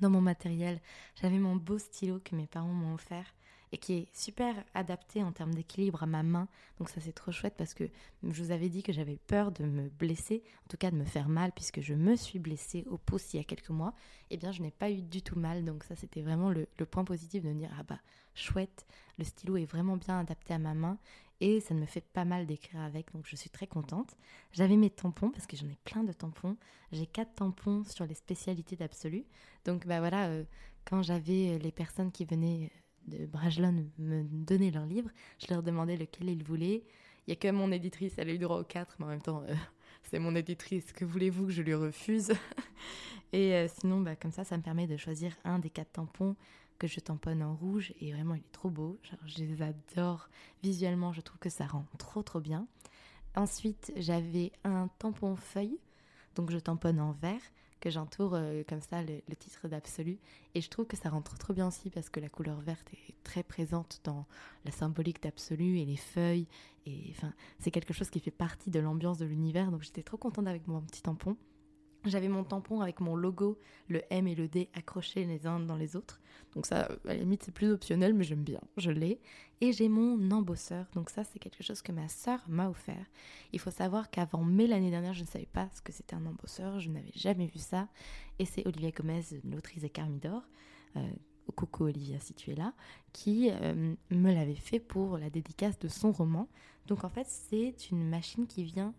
dans 0.00 0.10
mon 0.10 0.20
matériel, 0.20 0.80
j'avais 1.20 1.38
mon 1.38 1.56
beau 1.56 1.78
stylo 1.78 2.20
que 2.20 2.36
mes 2.36 2.46
parents 2.46 2.68
m'ont 2.68 2.94
offert 2.94 3.34
et 3.72 3.78
qui 3.78 3.94
est 3.94 4.08
super 4.16 4.54
adapté 4.74 5.22
en 5.22 5.32
termes 5.32 5.54
d'équilibre 5.54 6.02
à 6.02 6.06
ma 6.06 6.22
main. 6.22 6.48
Donc 6.78 6.88
ça 6.88 7.00
c'est 7.00 7.12
trop 7.12 7.32
chouette 7.32 7.54
parce 7.56 7.74
que 7.74 7.84
je 8.22 8.42
vous 8.42 8.50
avais 8.50 8.68
dit 8.68 8.82
que 8.82 8.92
j'avais 8.92 9.18
peur 9.26 9.52
de 9.52 9.64
me 9.64 9.88
blesser, 9.88 10.42
en 10.64 10.68
tout 10.68 10.76
cas 10.76 10.90
de 10.90 10.96
me 10.96 11.04
faire 11.04 11.28
mal 11.28 11.52
puisque 11.52 11.80
je 11.80 11.94
me 11.94 12.16
suis 12.16 12.38
blessée 12.38 12.84
au 12.88 12.98
pouce 12.98 13.34
il 13.34 13.38
y 13.38 13.40
a 13.40 13.44
quelques 13.44 13.70
mois. 13.70 13.94
Eh 14.30 14.36
bien 14.36 14.52
je 14.52 14.62
n'ai 14.62 14.70
pas 14.70 14.90
eu 14.90 15.02
du 15.02 15.22
tout 15.22 15.38
mal 15.38 15.64
donc 15.64 15.84
ça 15.84 15.96
c'était 15.96 16.22
vraiment 16.22 16.50
le, 16.50 16.66
point 16.90 17.04
positif 17.04 17.42
de 17.42 17.48
me 17.48 17.58
dire 17.58 17.70
ah 17.78 17.82
bah 17.82 17.98
chouette, 18.34 18.86
le 19.18 19.24
stylo 19.24 19.56
est 19.56 19.64
vraiment 19.64 19.96
bien 19.96 20.20
adapté 20.20 20.54
à 20.54 20.58
ma 20.58 20.74
main 20.74 20.98
et 21.40 21.60
ça 21.60 21.74
ne 21.74 21.80
me 21.80 21.86
fait 21.86 22.00
pas 22.00 22.24
mal 22.24 22.46
d'écrire 22.46 22.80
avec, 22.80 23.12
donc 23.12 23.26
je 23.26 23.36
suis 23.36 23.50
très 23.50 23.66
contente. 23.66 24.16
J'avais 24.52 24.76
mes 24.76 24.88
tampons 24.88 25.30
parce 25.30 25.46
que 25.46 25.56
j'en 25.56 25.66
ai 25.66 25.76
plein 25.84 26.02
de 26.02 26.12
tampons. 26.12 26.56
J'ai 26.92 27.06
quatre 27.06 27.34
tampons 27.34 27.84
sur 27.84 28.06
les 28.06 28.14
spécialités 28.14 28.74
d'Absolu. 28.76 29.26
Donc 29.66 29.86
bah 29.86 29.98
voilà, 29.98 30.28
euh, 30.28 30.44
quand 30.86 31.02
j'avais 31.02 31.58
les 31.58 31.72
personnes 31.72 32.10
qui 32.10 32.24
venaient 32.24 32.70
de 33.06 33.26
Brajlon 33.26 33.86
me 33.98 34.22
donnaient 34.22 34.70
leurs 34.70 34.86
livres, 34.86 35.10
je 35.38 35.46
leur 35.52 35.62
demandais 35.62 35.96
lequel 35.96 36.28
ils 36.28 36.44
voulaient. 36.44 36.84
Il 37.26 37.30
y 37.30 37.32
a 37.32 37.36
que 37.36 37.50
mon 37.50 37.72
éditrice, 37.72 38.14
elle 38.18 38.28
a 38.28 38.32
eu 38.32 38.38
droit 38.38 38.60
aux 38.60 38.64
quatre, 38.64 38.96
mais 38.98 39.06
en 39.06 39.08
même 39.08 39.22
temps, 39.22 39.42
euh, 39.48 39.54
c'est 40.02 40.18
mon 40.18 40.34
éditrice, 40.34 40.92
que 40.92 41.04
voulez-vous 41.04 41.46
que 41.46 41.52
je 41.52 41.62
lui 41.62 41.74
refuse? 41.74 42.32
Et 43.32 43.54
euh, 43.54 43.66
sinon, 43.68 44.00
bah, 44.00 44.14
comme 44.14 44.30
ça, 44.30 44.44
ça 44.44 44.56
me 44.56 44.62
permet 44.62 44.86
de 44.86 44.96
choisir 44.96 45.36
un 45.44 45.58
des 45.58 45.70
quatre 45.70 45.92
tampons 45.92 46.36
que 46.78 46.86
je 46.86 47.00
tamponne 47.00 47.42
en 47.42 47.54
rouge. 47.54 47.92
Et 48.00 48.12
vraiment 48.12 48.34
il 48.34 48.40
est 48.40 48.52
trop 48.52 48.70
beau. 48.70 48.98
Je 49.26 49.42
les 49.42 49.62
adore. 49.62 50.28
Visuellement, 50.62 51.12
je 51.12 51.20
trouve 51.20 51.38
que 51.38 51.50
ça 51.50 51.66
rend 51.66 51.84
trop 51.98 52.22
trop 52.22 52.40
bien. 52.40 52.66
Ensuite, 53.34 53.92
j'avais 53.96 54.52
un 54.64 54.88
tampon 54.98 55.36
feuille, 55.36 55.78
donc 56.36 56.50
je 56.50 56.58
tamponne 56.58 57.00
en 57.00 57.12
vert 57.12 57.40
que 57.80 57.90
j'entoure 57.90 58.34
euh, 58.34 58.62
comme 58.68 58.80
ça 58.80 59.02
le, 59.02 59.20
titre 59.36 59.68
d'absolu. 59.68 60.18
Et 60.54 60.60
je 60.60 60.68
trouve 60.70 60.86
que 60.86 60.96
ça 60.96 61.10
rend 61.10 61.22
trop 61.22 61.36
trop 61.36 61.52
bien 61.52 61.68
aussi 61.68 61.90
parce 61.90 62.08
que 62.08 62.20
la 62.20 62.28
couleur 62.28 62.60
verte 62.60 62.88
est 62.92 63.14
très 63.22 63.42
présente 63.42 64.00
dans 64.04 64.26
la 64.64 64.72
symbolique 64.72 65.22
d'absolu 65.22 65.78
et 65.78 65.84
les 65.84 65.96
feuilles. 65.96 66.46
Et 66.86 67.08
enfin, 67.10 67.32
c'est 67.58 67.70
quelque 67.70 67.92
chose 67.92 68.10
qui 68.10 68.20
fait 68.20 68.30
partie 68.30 68.70
de 68.70 68.80
l'ambiance 68.80 69.18
de 69.18 69.26
l'univers. 69.26 69.70
Donc 69.70 69.82
j'étais 69.82 70.02
trop 70.02 70.16
contente 70.16 70.46
avec 70.46 70.66
mon 70.66 70.80
petit 70.80 71.02
tampon. 71.02 71.36
J'avais 72.06 72.28
mon 72.28 72.44
tampon 72.44 72.80
avec 72.80 73.00
mon 73.00 73.16
logo, 73.16 73.58
le 73.88 74.02
M 74.10 74.28
et 74.28 74.34
le 74.34 74.46
D 74.46 74.68
accrochés 74.74 75.24
les 75.24 75.46
uns 75.46 75.58
dans 75.58 75.76
les 75.76 75.96
autres. 75.96 76.20
Donc 76.54 76.64
ça, 76.64 76.82
à 76.84 76.88
la 77.04 77.14
limite, 77.14 77.42
c'est 77.42 77.52
plus 77.52 77.70
optionnel, 77.70 78.14
mais 78.14 78.24
j'aime 78.24 78.44
bien, 78.44 78.60
je 78.76 78.90
l'ai. 78.90 79.20
Et 79.60 79.72
j'ai 79.72 79.88
mon 79.88 80.30
embosseur. 80.30 80.86
Donc 80.94 81.10
ça, 81.10 81.24
c'est 81.24 81.38
quelque 81.38 81.62
chose 81.62 81.82
que 81.82 81.92
ma 81.92 82.08
sœur 82.08 82.44
m'a 82.48 82.68
offert. 82.68 83.04
Il 83.52 83.58
faut 83.58 83.70
savoir 83.70 84.10
qu'avant 84.10 84.44
mai 84.44 84.66
l'année 84.66 84.90
dernière, 84.90 85.14
je 85.14 85.22
ne 85.22 85.26
savais 85.26 85.48
pas 85.52 85.68
ce 85.74 85.82
que 85.82 85.92
c'était 85.92 86.14
un 86.14 86.24
embosseur. 86.26 86.78
Je 86.78 86.90
n'avais 86.90 87.12
jamais 87.14 87.46
vu 87.46 87.58
ça. 87.58 87.88
Et 88.38 88.44
c'est 88.44 88.66
Olivia 88.66 88.90
Gomez, 88.90 89.22
l'autrice 89.44 89.82
des 89.82 89.90
Carmidor, 89.90 90.42
euh, 90.96 91.00
coucou 91.56 91.84
Olivia 91.84 92.20
si 92.20 92.34
tu 92.34 92.50
es 92.50 92.54
là, 92.54 92.72
qui 93.12 93.50
euh, 93.50 93.94
me 94.10 94.32
l'avait 94.32 94.54
fait 94.54 94.80
pour 94.80 95.18
la 95.18 95.30
dédicace 95.30 95.78
de 95.78 95.88
son 95.88 96.12
roman. 96.12 96.48
Donc 96.86 97.02
en 97.04 97.08
fait, 97.08 97.26
c'est 97.26 97.90
une 97.90 98.08
machine 98.08 98.46
qui 98.46 98.62
vient 98.62 98.94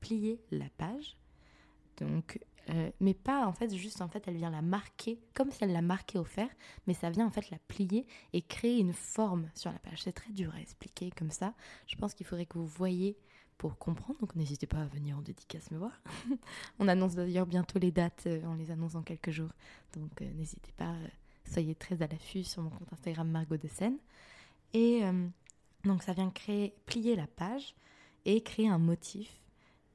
plier 0.00 0.40
la 0.50 0.68
page 0.78 1.16
donc, 1.98 2.38
euh, 2.70 2.90
mais 3.00 3.14
pas 3.14 3.46
en 3.46 3.52
fait 3.52 3.72
juste 3.74 4.00
en 4.02 4.08
fait 4.08 4.26
elle 4.26 4.36
vient 4.36 4.50
la 4.50 4.62
marquer 4.62 5.20
comme 5.34 5.50
si 5.50 5.62
elle 5.62 5.72
l'a 5.72 5.82
marqué 5.82 6.18
au 6.18 6.24
fer, 6.24 6.48
mais 6.86 6.94
ça 6.94 7.10
vient 7.10 7.26
en 7.26 7.30
fait 7.30 7.50
la 7.50 7.58
plier 7.58 8.06
et 8.32 8.42
créer 8.42 8.78
une 8.78 8.92
forme 8.92 9.48
sur 9.54 9.70
la 9.70 9.78
page. 9.78 10.02
C'est 10.02 10.12
très 10.12 10.32
dur 10.32 10.52
à 10.54 10.60
expliquer 10.60 11.10
comme 11.10 11.30
ça. 11.30 11.54
Je 11.86 11.96
pense 11.96 12.14
qu'il 12.14 12.26
faudrait 12.26 12.46
que 12.46 12.58
vous 12.58 12.66
voyez 12.66 13.16
pour 13.56 13.78
comprendre. 13.78 14.18
Donc 14.20 14.34
n'hésitez 14.34 14.66
pas 14.66 14.78
à 14.78 14.86
venir 14.86 15.16
en 15.16 15.22
dédicace 15.22 15.70
me 15.70 15.78
voir. 15.78 16.02
on 16.78 16.88
annonce 16.88 17.14
d'ailleurs 17.14 17.46
bientôt 17.46 17.78
les 17.78 17.92
dates, 17.92 18.24
euh, 18.26 18.40
on 18.44 18.54
les 18.54 18.70
annonce 18.70 18.94
dans 18.94 19.02
quelques 19.02 19.30
jours. 19.30 19.52
Donc 19.94 20.20
euh, 20.20 20.32
n'hésitez 20.34 20.72
pas, 20.76 20.94
soyez 21.50 21.74
très 21.74 22.02
à 22.02 22.08
l'affût 22.08 22.42
sur 22.42 22.62
mon 22.62 22.70
compte 22.70 22.92
Instagram 22.92 23.30
Margot 23.30 23.56
de 23.56 23.68
Seine. 23.68 23.98
Et 24.74 25.02
donc 25.84 26.02
ça 26.02 26.12
vient 26.12 26.28
créer, 26.28 26.74
plier 26.84 27.16
la 27.16 27.26
page 27.26 27.74
et 28.26 28.42
créer 28.42 28.68
un 28.68 28.78
motif 28.78 29.40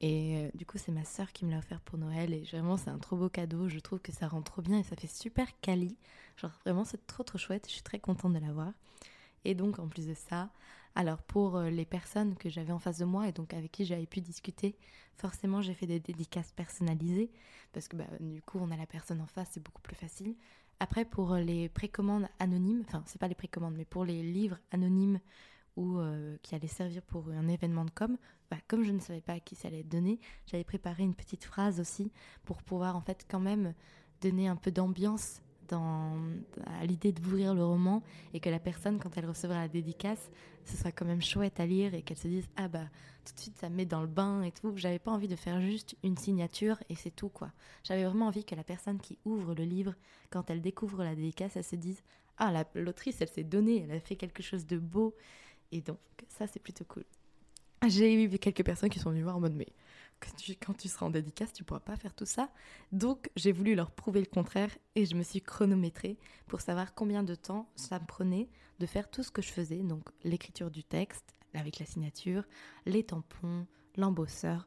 et 0.02 0.36
euh, 0.36 0.50
du 0.54 0.66
coup, 0.66 0.78
c'est 0.78 0.90
ma 0.90 1.04
sœur 1.04 1.32
qui 1.32 1.44
me 1.44 1.52
l'a 1.52 1.58
offert 1.58 1.80
pour 1.80 1.96
Noël. 1.96 2.34
Et 2.34 2.42
vraiment, 2.42 2.76
c'est 2.76 2.90
un 2.90 2.98
trop 2.98 3.16
beau 3.16 3.28
cadeau. 3.28 3.68
Je 3.68 3.78
trouve 3.78 4.00
que 4.00 4.10
ça 4.10 4.26
rend 4.26 4.42
trop 4.42 4.60
bien 4.60 4.80
et 4.80 4.82
ça 4.82 4.96
fait 4.96 5.06
super 5.06 5.48
quali. 5.60 5.96
Genre, 6.36 6.50
vraiment, 6.64 6.84
c'est 6.84 7.06
trop 7.06 7.22
trop 7.22 7.38
chouette. 7.38 7.66
Je 7.68 7.74
suis 7.74 7.82
très 7.82 8.00
contente 8.00 8.32
de 8.32 8.40
l'avoir. 8.40 8.72
Et 9.44 9.54
donc, 9.54 9.78
en 9.78 9.86
plus 9.86 10.08
de 10.08 10.14
ça, 10.14 10.50
alors 10.96 11.22
pour 11.22 11.56
euh, 11.56 11.70
les 11.70 11.84
personnes 11.84 12.36
que 12.36 12.48
j'avais 12.50 12.72
en 12.72 12.80
face 12.80 12.98
de 12.98 13.04
moi 13.04 13.28
et 13.28 13.32
donc 13.32 13.54
avec 13.54 13.70
qui 13.70 13.84
j'avais 13.84 14.06
pu 14.06 14.20
discuter, 14.20 14.76
forcément, 15.16 15.62
j'ai 15.62 15.74
fait 15.74 15.86
des 15.86 16.00
dédicaces 16.00 16.50
personnalisées. 16.50 17.30
Parce 17.72 17.86
que 17.86 17.96
bah, 17.96 18.06
du 18.18 18.42
coup, 18.42 18.58
on 18.60 18.72
a 18.72 18.76
la 18.76 18.86
personne 18.86 19.20
en 19.20 19.26
face, 19.26 19.50
c'est 19.52 19.62
beaucoup 19.62 19.82
plus 19.82 19.96
facile. 19.96 20.34
Après, 20.80 21.04
pour 21.04 21.36
les 21.36 21.68
précommandes 21.68 22.26
anonymes, 22.40 22.82
enfin, 22.88 23.04
c'est 23.06 23.20
pas 23.20 23.28
les 23.28 23.36
précommandes, 23.36 23.76
mais 23.76 23.84
pour 23.84 24.04
les 24.04 24.20
livres 24.24 24.58
anonymes 24.72 25.20
ou 25.76 25.98
euh, 25.98 26.36
qui 26.42 26.56
allaient 26.56 26.66
servir 26.66 27.02
pour 27.02 27.28
un 27.28 27.46
événement 27.46 27.84
de 27.84 27.90
com, 27.90 28.18
bah, 28.52 28.58
comme 28.68 28.84
je 28.84 28.92
ne 28.92 28.98
savais 28.98 29.22
pas 29.22 29.32
à 29.32 29.40
qui 29.40 29.54
ça 29.54 29.68
allait 29.68 29.80
être 29.80 29.88
donné, 29.88 30.20
j'avais 30.44 30.62
préparé 30.62 31.04
une 31.04 31.14
petite 31.14 31.42
phrase 31.42 31.80
aussi 31.80 32.12
pour 32.44 32.62
pouvoir 32.62 32.96
en 32.96 33.00
fait 33.00 33.24
quand 33.26 33.40
même 33.40 33.72
donner 34.20 34.46
un 34.46 34.56
peu 34.56 34.70
d'ambiance 34.70 35.40
à 35.72 36.84
l'idée 36.84 37.12
d'ouvrir 37.12 37.54
le 37.54 37.64
roman 37.64 38.02
et 38.34 38.40
que 38.40 38.50
la 38.50 38.58
personne, 38.58 38.98
quand 38.98 39.16
elle 39.16 39.24
recevra 39.24 39.56
la 39.56 39.68
dédicace, 39.68 40.30
ce 40.66 40.76
sera 40.76 40.92
quand 40.92 41.06
même 41.06 41.22
chouette 41.22 41.60
à 41.60 41.64
lire 41.64 41.94
et 41.94 42.02
qu'elle 42.02 42.18
se 42.18 42.28
dise 42.28 42.46
ah 42.56 42.68
bah 42.68 42.84
tout 43.24 43.32
de 43.32 43.40
suite 43.40 43.56
ça 43.56 43.70
me 43.70 43.76
met 43.76 43.86
dans 43.86 44.02
le 44.02 44.06
bain 44.06 44.42
et 44.42 44.52
tout. 44.52 44.74
J'avais 44.76 44.98
pas 44.98 45.12
envie 45.12 45.28
de 45.28 45.36
faire 45.36 45.62
juste 45.62 45.96
une 46.02 46.18
signature 46.18 46.78
et 46.90 46.94
c'est 46.94 47.16
tout 47.16 47.30
quoi. 47.30 47.52
J'avais 47.84 48.04
vraiment 48.04 48.26
envie 48.26 48.44
que 48.44 48.54
la 48.54 48.64
personne 48.64 49.00
qui 49.00 49.18
ouvre 49.24 49.54
le 49.54 49.64
livre, 49.64 49.94
quand 50.28 50.50
elle 50.50 50.60
découvre 50.60 51.04
la 51.04 51.14
dédicace, 51.14 51.56
elle 51.56 51.64
se 51.64 51.76
dise 51.76 52.02
ah 52.36 52.52
l'autrice 52.74 53.22
elle 53.22 53.30
s'est 53.30 53.44
donnée, 53.44 53.82
elle 53.88 53.96
a 53.96 54.00
fait 54.00 54.16
quelque 54.16 54.42
chose 54.42 54.66
de 54.66 54.76
beau 54.76 55.14
et 55.70 55.80
donc 55.80 55.96
ça 56.28 56.46
c'est 56.46 56.60
plutôt 56.60 56.84
cool. 56.84 57.04
J'ai 57.88 58.22
eu 58.22 58.28
quelques 58.38 58.64
personnes 58.64 58.90
qui 58.90 58.98
sont 58.98 59.10
venues 59.10 59.22
voir 59.22 59.36
en 59.36 59.40
mode 59.40 59.54
mais 59.54 59.68
quand 60.60 60.74
tu, 60.74 60.88
seras 60.88 61.06
en 61.06 61.10
dédicace, 61.10 61.52
tu 61.52 61.64
pourras 61.64 61.80
pas 61.80 61.96
faire 61.96 62.14
tout 62.14 62.26
ça. 62.26 62.50
Donc 62.92 63.28
j'ai 63.36 63.52
voulu 63.52 63.74
leur 63.74 63.90
prouver 63.90 64.20
le 64.20 64.26
contraire 64.26 64.70
et 64.94 65.04
je 65.04 65.16
me 65.16 65.22
suis 65.22 65.40
chronométrée 65.40 66.16
pour 66.46 66.60
savoir 66.60 66.94
combien 66.94 67.22
de 67.22 67.34
temps 67.34 67.68
ça 67.74 67.98
me 67.98 68.06
prenait 68.06 68.48
de 68.78 68.86
faire 68.86 69.10
tout 69.10 69.22
ce 69.22 69.30
que 69.30 69.42
je 69.42 69.50
faisais, 69.50 69.78
donc 69.78 70.04
l'écriture 70.24 70.70
du 70.70 70.84
texte 70.84 71.34
avec 71.54 71.78
la 71.78 71.86
signature, 71.86 72.44
les 72.86 73.04
tampons, 73.04 73.66
l'embosseur, 73.96 74.66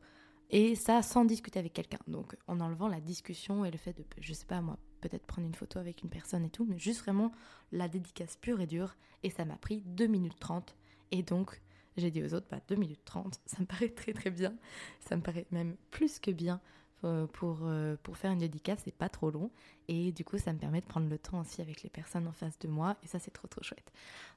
et 0.51 0.75
ça 0.75 1.01
sans 1.01 1.25
discuter 1.25 1.59
avec 1.59 1.73
quelqu'un. 1.73 1.99
Donc 2.07 2.35
en 2.47 2.59
enlevant 2.59 2.87
la 2.87 3.01
discussion 3.01 3.65
et 3.65 3.71
le 3.71 3.77
fait 3.77 3.93
de, 3.93 4.03
je 4.19 4.33
sais 4.33 4.45
pas 4.45 4.61
moi, 4.61 4.77
peut-être 5.01 5.25
prendre 5.25 5.47
une 5.47 5.55
photo 5.55 5.79
avec 5.79 6.03
une 6.03 6.09
personne 6.09 6.45
et 6.45 6.49
tout, 6.49 6.65
mais 6.65 6.77
juste 6.77 7.01
vraiment 7.01 7.31
la 7.71 7.87
dédicace 7.87 8.37
pure 8.37 8.61
et 8.61 8.67
dure. 8.67 8.95
Et 9.23 9.29
ça 9.29 9.45
m'a 9.45 9.55
pris 9.55 9.81
2 9.85 10.05
minutes 10.05 10.39
30. 10.39 10.75
Et 11.11 11.23
donc 11.23 11.61
j'ai 11.97 12.11
dit 12.11 12.23
aux 12.23 12.33
autres, 12.33 12.47
bah, 12.49 12.59
2 12.67 12.75
minutes 12.75 13.03
30, 13.05 13.39
ça 13.45 13.57
me 13.59 13.65
paraît 13.65 13.89
très 13.89 14.13
très 14.13 14.29
bien. 14.29 14.53
Ça 14.99 15.15
me 15.15 15.21
paraît 15.21 15.45
même 15.51 15.75
plus 15.91 16.19
que 16.19 16.31
bien 16.31 16.59
euh, 17.03 17.27
pour, 17.27 17.59
euh, 17.63 17.95
pour 18.03 18.17
faire 18.17 18.31
une 18.31 18.39
dédicace, 18.39 18.79
c'est 18.83 18.95
pas 18.95 19.09
trop 19.09 19.29
long. 19.29 19.51
Et 19.87 20.11
du 20.11 20.23
coup, 20.23 20.37
ça 20.37 20.53
me 20.53 20.57
permet 20.57 20.81
de 20.81 20.85
prendre 20.85 21.09
le 21.09 21.17
temps 21.17 21.39
aussi 21.41 21.61
avec 21.61 21.83
les 21.83 21.89
personnes 21.89 22.27
en 22.27 22.31
face 22.31 22.57
de 22.59 22.67
moi. 22.67 22.95
Et 23.03 23.07
ça, 23.07 23.19
c'est 23.19 23.31
trop 23.31 23.47
trop 23.47 23.61
chouette. 23.61 23.91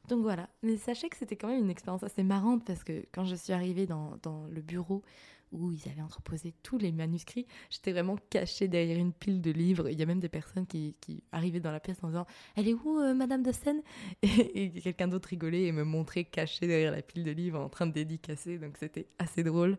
Donc 0.08 0.22
voilà. 0.22 0.48
Mais 0.62 0.76
sachez 0.76 1.08
que 1.08 1.16
c'était 1.16 1.36
quand 1.36 1.48
même 1.48 1.64
une 1.64 1.70
expérience 1.70 2.02
assez 2.02 2.22
marrante 2.22 2.64
parce 2.64 2.84
que 2.84 3.04
quand 3.12 3.24
je 3.24 3.34
suis 3.34 3.52
arrivée 3.52 3.86
dans 3.86 4.18
le 4.50 4.60
bureau 4.60 5.02
où 5.52 5.72
ils 5.72 5.88
avaient 5.88 6.02
entreposé 6.02 6.54
tous 6.62 6.78
les 6.78 6.92
manuscrits. 6.92 7.46
J'étais 7.70 7.92
vraiment 7.92 8.16
cachée 8.30 8.68
derrière 8.68 8.98
une 8.98 9.12
pile 9.12 9.40
de 9.40 9.50
livres. 9.50 9.88
Il 9.88 9.98
y 9.98 10.02
a 10.02 10.06
même 10.06 10.20
des 10.20 10.28
personnes 10.28 10.66
qui, 10.66 10.94
arrivaient 11.32 11.60
dans 11.60 11.72
la 11.72 11.80
pièce 11.80 11.98
en 12.02 12.08
disant 12.08 12.26
Elle 12.56 12.68
est 12.68 12.74
où, 12.74 12.98
euh, 12.98 13.14
Madame 13.14 13.42
de 13.42 13.52
Seine? 13.52 13.82
Et, 14.22 14.70
quelqu'un 14.70 15.08
d'autre 15.08 15.28
rigolait 15.28 15.64
et 15.64 15.72
me 15.72 15.84
montrait 15.84 16.24
cachée 16.24 16.66
derrière 16.66 16.92
la 16.92 17.02
pile 17.02 17.24
de 17.24 17.30
livres 17.30 17.60
en 17.60 17.68
train 17.68 17.86
de 17.86 17.92
dédicacer. 17.92 18.58
Donc 18.58 18.76
c'était 18.78 19.06
assez 19.18 19.42
drôle. 19.42 19.78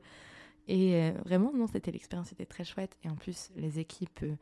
Et 0.68 0.96
euh, 0.96 1.12
vraiment, 1.26 1.52
non, 1.54 1.68
c'était 1.68 1.92
l'expérience, 1.92 2.28
c'était 2.30 2.46
très 2.46 2.64
chouette. 2.64 2.98
Et 3.04 3.10
en 3.10 3.16
plus, 3.16 3.50
les 3.56 3.80
équipes 3.80 4.24
euh, 4.24 4.36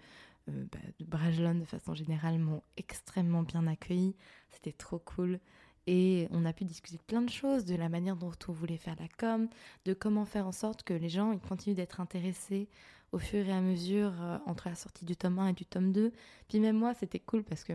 bah, 0.71 0.79
de 0.99 1.05
Brajlon, 1.05 1.55
de 1.55 1.65
façon 1.65 1.93
générale, 1.93 2.37
m'ont 2.39 2.63
extrêmement 2.75 3.43
bien 3.43 3.65
accueilli. 3.67 4.15
C'était 4.49 4.73
trop 4.73 4.99
cool. 4.99 5.39
Et 5.87 6.27
on 6.31 6.43
a 6.45 6.51
pu 6.51 6.65
discuter 6.65 6.97
de 6.97 7.01
plein 7.03 7.21
de 7.21 7.29
choses, 7.29 7.63
de 7.63 7.75
la 7.75 7.87
manière 7.87 8.17
dont 8.17 8.33
on 8.49 8.51
voulait 8.51 8.77
faire 8.77 8.95
la 8.99 9.07
com, 9.17 9.47
de 9.85 9.93
comment 9.93 10.25
faire 10.25 10.45
en 10.45 10.51
sorte 10.51 10.83
que 10.83 10.93
les 10.93 11.09
gens 11.09 11.31
ils 11.31 11.39
continuent 11.39 11.75
d'être 11.75 12.01
intéressés 12.01 12.67
au 13.13 13.19
fur 13.19 13.47
et 13.47 13.53
à 13.53 13.61
mesure 13.61 14.11
euh, 14.21 14.37
entre 14.45 14.67
la 14.67 14.75
sortie 14.75 15.05
du 15.05 15.15
tome 15.15 15.39
1 15.39 15.47
et 15.49 15.53
du 15.53 15.65
tome 15.65 15.93
2. 15.93 16.11
Puis 16.49 16.59
même 16.59 16.77
moi, 16.77 16.93
c'était 16.93 17.19
cool 17.19 17.43
parce 17.43 17.63
que 17.63 17.73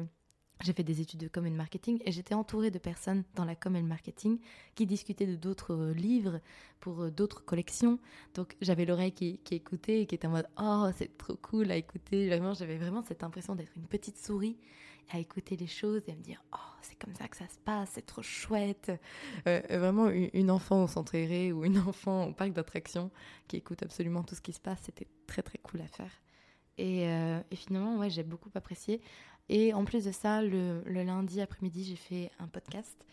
j'ai 0.63 0.73
fait 0.75 0.85
des 0.85 1.01
études 1.01 1.21
de 1.21 1.29
com 1.29 1.47
et 1.47 1.51
de 1.51 1.57
marketing 1.57 2.01
et 2.05 2.13
j'étais 2.13 2.35
entourée 2.35 2.71
de 2.71 2.79
personnes 2.79 3.25
dans 3.35 3.45
la 3.45 3.57
com 3.57 3.75
et 3.75 3.81
le 3.81 3.87
marketing 3.87 4.39
qui 4.75 4.87
discutaient 4.87 5.27
de 5.27 5.35
d'autres 5.35 5.75
euh, 5.75 5.95
livres 5.95 6.41
pour 6.81 7.03
euh, 7.03 7.11
d'autres 7.11 7.45
collections. 7.45 7.99
Donc 8.35 8.57
j'avais 8.61 8.85
l'oreille 8.85 9.13
qui, 9.13 9.39
qui, 9.39 9.55
écoutait 9.55 10.03
et 10.03 10.07
qui 10.07 10.15
était 10.15 10.27
en 10.27 10.33
mode 10.33 10.49
Oh, 10.61 10.89
c'est 10.97 11.17
trop 11.17 11.37
cool 11.37 11.71
à 11.71 11.77
écouter. 11.77 12.29
Vraiment, 12.29 12.53
j'avais 12.53 12.77
vraiment 12.77 13.03
cette 13.03 13.25
impression 13.25 13.55
d'être 13.55 13.73
une 13.77 13.87
petite 13.87 14.19
souris 14.19 14.59
à 15.11 15.19
écouter 15.19 15.57
les 15.57 15.67
choses 15.67 16.03
et 16.09 16.13
à 16.13 16.15
me 16.15 16.23
dire 16.23 16.43
oh 16.53 16.59
c'est 16.83 16.99
comme 16.99 17.15
ça 17.15 17.29
que 17.29 17.37
ça 17.37 17.49
se 17.49 17.59
passe 17.65 17.91
c'est 17.95 18.07
trop 18.07 18.23
chouette. 18.23 18.93
Euh, 19.47 19.61
euh, 19.71 19.79
vraiment 19.79 20.09
une 20.09 20.51
enfant 20.51 20.85
au 20.85 20.89
centre 20.89 21.15
aéré 21.15 21.53
ou 21.53 21.65
une 21.65 21.79
enfant 21.89 22.29
au 22.29 22.33
parc 22.33 22.53
d'attractions 22.53 23.11
qui 23.49 23.57
écoute 23.57 23.83
absolument 23.83 24.23
tout 24.23 24.35
ce 24.35 24.41
qui 24.41 24.53
se 24.53 24.61
passe 24.61 24.81
c'était 24.83 25.09
très 25.27 25.43
très 25.43 25.59
cool 25.59 25.81
à 25.81 25.87
faire. 25.87 26.13
Et, 26.79 27.07
euh, 27.09 27.41
et 27.51 27.57
finalement 27.57 27.99
ouais 27.99 28.11
j'ai 28.11 28.23
beaucoup 28.23 28.51
apprécié. 28.55 29.01
Et 29.49 29.75
en 29.75 29.85
plus 29.85 30.05
de 30.05 30.13
ça 30.13 30.43
le, 30.43 30.83
le 30.87 31.03
lundi 31.03 31.41
après-midi 31.41 31.85
j'ai 31.85 31.97
fait 31.97 32.31
un 32.39 32.49
podcast. 32.49 33.05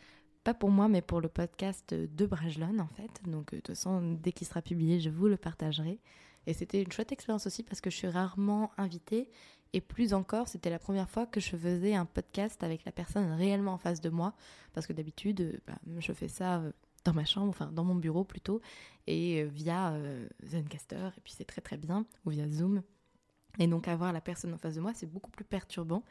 Pas 0.46 0.54
pour 0.54 0.72
moi, 0.72 0.88
mais 0.88 1.02
pour 1.02 1.20
le 1.20 1.28
podcast 1.28 1.94
de 1.94 2.26
Brajlon, 2.26 2.80
en 2.80 2.88
fait. 2.88 3.30
Donc, 3.30 3.52
de 3.52 3.58
toute 3.58 3.76
façon, 3.76 4.18
dès 4.24 4.32
qu'il 4.32 4.48
sera 4.48 4.62
publié, 4.62 5.02
je 5.02 5.10
vous 5.10 5.28
le 5.28 5.36
partagerai. 5.36 6.00
Et 6.48 6.54
c'était 6.54 6.82
une 6.82 6.92
chouette 6.92 7.12
expérience 7.12 7.46
aussi 7.46 7.62
parce 7.64 7.82
que 7.82 7.90
je 7.90 7.96
suis 7.96 8.08
rarement 8.08 8.72
invitée 8.78 9.30
et 9.74 9.82
plus 9.82 10.14
encore, 10.14 10.48
c'était 10.48 10.70
la 10.70 10.80
première 10.80 11.10
fois 11.10 11.26
que 11.26 11.40
je 11.40 11.56
faisais 11.56 11.94
un 11.94 12.06
podcast 12.06 12.64
avec 12.64 12.86
la 12.86 12.92
personne 12.92 13.32
réellement 13.34 13.74
en 13.74 13.78
face 13.78 14.02
de 14.02 14.10
moi. 14.10 14.34
Parce 14.74 14.88
que 14.88 14.94
d'habitude, 14.94 15.42
euh, 15.42 15.58
bah, 15.68 15.78
je 16.00 16.12
fais 16.12 16.28
ça 16.28 16.60
euh, 16.60 16.72
dans 17.06 17.14
ma 17.14 17.26
chambre, 17.26 17.50
enfin 17.50 17.72
dans 17.72 17.84
mon 17.84 17.96
bureau 17.96 18.24
plutôt, 18.24 18.62
et 19.08 19.42
euh, 19.42 19.46
via 19.46 19.96
Zencaster, 20.44 21.10
et 21.18 21.22
puis 21.22 21.34
c'est 21.36 21.46
très 21.46 21.62
très 21.62 21.78
bien, 21.78 22.06
ou 22.26 22.32
via 22.32 22.50
Zoom. 22.50 22.82
Et 23.60 23.68
donc 23.68 23.88
avoir 23.88 24.12
la 24.12 24.22
personne 24.22 24.54
en 24.54 24.58
face 24.58 24.76
de 24.76 24.82
moi, 24.82 24.94
c'est 24.94 25.08
beaucoup 25.08 25.32
plus 25.32 25.46
perturbant. 25.46 26.04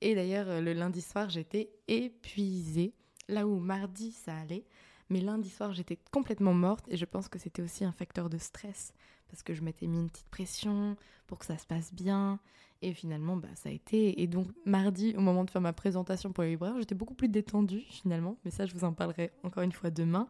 Et 0.00 0.14
d'ailleurs, 0.14 0.60
le 0.60 0.72
lundi 0.72 1.02
soir, 1.02 1.28
j'étais 1.28 1.70
épuisée, 1.88 2.94
là 3.28 3.46
où 3.46 3.58
mardi, 3.58 4.12
ça 4.12 4.36
allait. 4.36 4.64
Mais 5.10 5.20
lundi 5.20 5.50
soir, 5.50 5.72
j'étais 5.72 5.98
complètement 6.10 6.54
morte 6.54 6.84
et 6.88 6.96
je 6.96 7.04
pense 7.04 7.28
que 7.28 7.38
c'était 7.38 7.62
aussi 7.62 7.84
un 7.84 7.92
facteur 7.92 8.30
de 8.30 8.38
stress 8.38 8.94
parce 9.28 9.42
que 9.42 9.54
je 9.54 9.62
m'étais 9.62 9.86
mis 9.86 9.98
une 9.98 10.10
petite 10.10 10.28
pression 10.28 10.96
pour 11.26 11.38
que 11.38 11.46
ça 11.46 11.58
se 11.58 11.66
passe 11.66 11.92
bien 11.92 12.40
Et 12.82 12.94
finalement, 12.94 13.36
bah, 13.36 13.48
ça 13.54 13.68
a 13.68 13.72
été. 13.72 14.22
Et 14.22 14.26
donc, 14.26 14.46
mardi, 14.64 15.14
au 15.16 15.20
moment 15.20 15.44
de 15.44 15.50
faire 15.50 15.60
ma 15.60 15.74
présentation 15.74 16.32
pour 16.32 16.44
les 16.44 16.50
libraires, 16.50 16.74
j'étais 16.78 16.94
beaucoup 16.94 17.14
plus 17.14 17.28
détendue 17.28 17.84
finalement. 17.88 18.38
Mais 18.44 18.50
ça, 18.50 18.64
je 18.64 18.72
vous 18.74 18.84
en 18.84 18.92
parlerai 18.92 19.30
encore 19.42 19.62
une 19.62 19.72
fois 19.72 19.90
demain. 19.90 20.28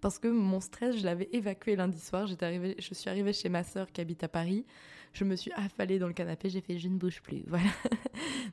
Parce 0.00 0.18
que 0.18 0.26
mon 0.26 0.58
stress, 0.58 0.98
je 0.98 1.04
l'avais 1.04 1.28
évacué 1.32 1.76
lundi 1.76 2.00
soir. 2.00 2.28
Arrivée, 2.40 2.74
je 2.78 2.92
suis 2.92 3.08
arrivée 3.08 3.32
chez 3.32 3.48
ma 3.48 3.62
sœur 3.62 3.92
qui 3.92 4.00
habite 4.00 4.24
à 4.24 4.28
Paris. 4.28 4.66
Je 5.12 5.22
me 5.22 5.36
suis 5.36 5.52
affalée 5.52 6.00
dans 6.00 6.08
le 6.08 6.12
canapé. 6.12 6.50
J'ai 6.50 6.60
fait 6.60 6.76
je 6.76 6.88
ne 6.88 6.98
bouge 6.98 7.22
plus. 7.22 7.44
Voilà. 7.46 7.70